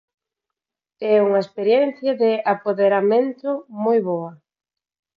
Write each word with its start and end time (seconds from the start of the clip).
É 1.13 1.15
unha 1.27 1.43
experiencia 1.45 2.11
de 2.21 2.31
apoderamento 2.53 3.49
moi 3.83 3.99
boa. 4.09 4.31